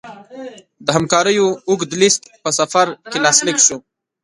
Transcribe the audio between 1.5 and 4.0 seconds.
اوږد لېست په سفر کې لاسلیک شو.